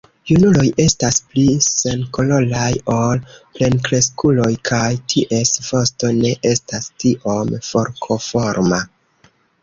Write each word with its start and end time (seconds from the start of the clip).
Junuloj 0.29 0.63
estas 0.83 1.17
pli 1.31 1.41
senkoloraj 1.65 2.69
ol 2.93 3.19
plenkreskuloj 3.57 4.49
kaj 4.69 4.87
ties 5.13 5.51
vosto 5.67 6.09
ne 6.23 6.31
estas 6.53 6.89
tiom 7.03 7.53
forkoforma. 7.69 8.81